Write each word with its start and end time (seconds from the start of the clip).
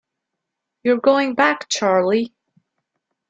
You're 0.81 0.97
going 0.99 1.35
back, 1.35 1.69
Charley? 1.69 2.33